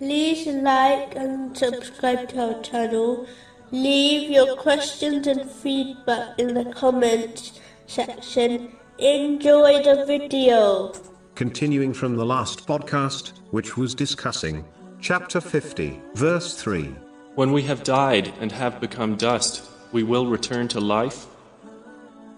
[0.00, 3.26] like and subscribe to our channel.
[3.70, 8.72] Leave your questions and feedback in the comments section.
[8.98, 10.92] Enjoy the video.
[11.34, 14.64] Continuing from the last podcast, which was discussing
[15.00, 16.94] chapter 50, verse 3.
[17.34, 21.26] When we have died and have become dust, we will return to life?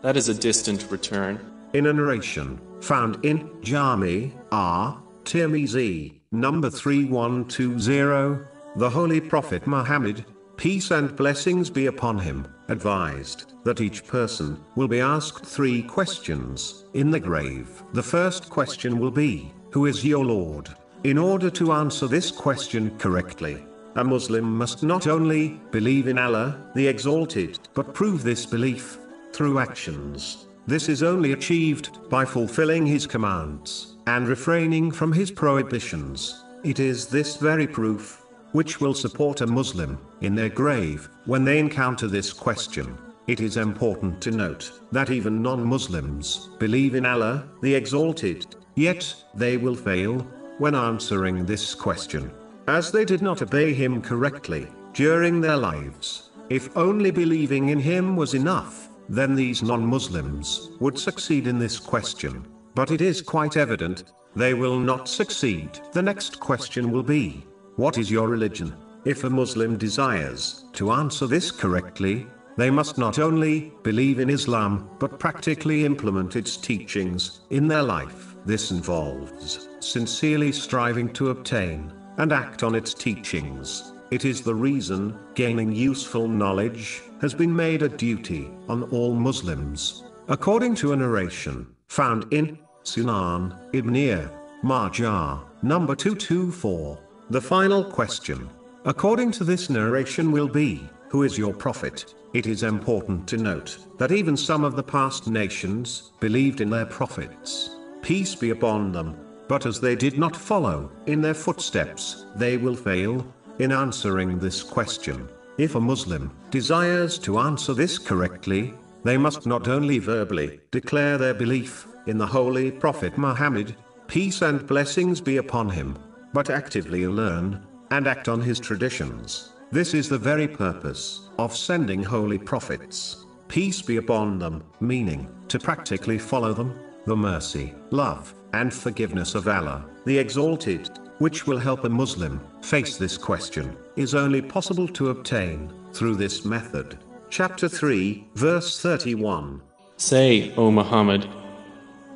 [0.02, 1.40] That is a distant return.
[1.74, 5.02] In a narration found in Jami R.
[5.24, 8.44] Tirmizi, number 3120,
[8.76, 10.24] the Holy Prophet Muhammad,
[10.56, 16.84] peace and blessings be upon him, advised that each person will be asked three questions
[16.92, 17.82] in the grave.
[17.94, 20.68] The first question will be, Who is your Lord?
[21.04, 26.70] In order to answer this question correctly, a Muslim must not only believe in Allah,
[26.74, 28.98] the Exalted, but prove this belief
[29.32, 30.48] through actions.
[30.66, 36.42] This is only achieved by fulfilling His commands and refraining from His prohibitions.
[36.64, 41.58] It is this very proof which will support a Muslim in their grave when they
[41.58, 42.96] encounter this question.
[43.26, 49.14] It is important to note that even non Muslims believe in Allah, the Exalted, yet
[49.34, 50.20] they will fail
[50.58, 52.30] when answering this question
[52.68, 56.30] as they did not obey him correctly during their lives.
[56.48, 62.46] If only believing in him was enough, then these non-Muslims would succeed in this question.
[62.76, 64.04] But it is quite evident,
[64.34, 65.80] they will not succeed.
[65.92, 67.46] The next question will be,
[67.76, 68.76] what is your religion?
[69.06, 72.26] If a Muslim desires to answer this correctly,
[72.58, 78.36] they must not only believe in Islam, but practically implement its teachings in their life.
[78.44, 83.94] This involves sincerely striving to obtain and act on its teachings.
[84.10, 90.04] It is the reason gaining useful knowledge has been made a duty on all Muslims.
[90.28, 94.30] According to a narration found in Sunan Ibn
[94.62, 96.98] Majah, number 224,
[97.30, 98.48] the final question,
[98.84, 102.14] according to this narration, will be Who is your prophet?
[102.32, 106.86] It is important to note that even some of the past nations believed in their
[106.86, 107.76] prophets.
[108.02, 109.16] Peace be upon them
[109.48, 113.26] but as they did not follow in their footsteps, they will fail
[113.58, 115.28] in answering this question.
[115.58, 121.34] If a Muslim desires to answer this correctly, they must not only verbally declare their
[121.34, 125.96] belief in the Holy Prophet Muhammad, peace and blessings be upon him,
[126.32, 129.52] but actively learn and act on his traditions.
[129.72, 133.24] This is the very purpose of sending holy prophets.
[133.48, 139.48] Peace be upon them, meaning to practically follow them, the mercy, love, and forgiveness of
[139.48, 145.10] Allah, the Exalted, which will help a Muslim face this question, is only possible to
[145.10, 146.98] obtain through this method.
[147.30, 149.62] Chapter 3, verse 31.
[149.96, 151.28] Say, O Muhammad,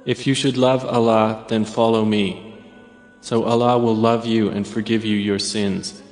[0.05, 2.57] if you should love Allah, then follow me.
[3.21, 6.03] So Allah will love you and forgive you your sins.